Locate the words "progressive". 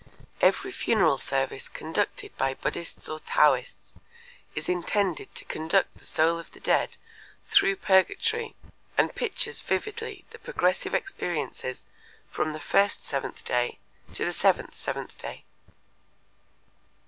10.39-10.95